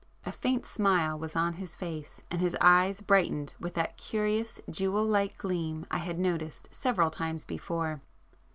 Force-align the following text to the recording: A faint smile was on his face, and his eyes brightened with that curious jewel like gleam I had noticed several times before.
A 0.25 0.31
faint 0.31 0.65
smile 0.65 1.19
was 1.19 1.35
on 1.35 1.53
his 1.61 1.75
face, 1.75 2.23
and 2.31 2.41
his 2.41 2.57
eyes 2.59 3.01
brightened 3.01 3.53
with 3.59 3.75
that 3.75 3.97
curious 3.97 4.59
jewel 4.67 5.05
like 5.05 5.37
gleam 5.37 5.85
I 5.91 5.99
had 5.99 6.17
noticed 6.17 6.73
several 6.73 7.11
times 7.11 7.45
before. 7.45 8.01